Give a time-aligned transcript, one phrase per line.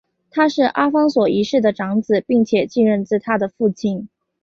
[0.31, 4.09] 他是阿方索一世的长子并且继任自他的父亲。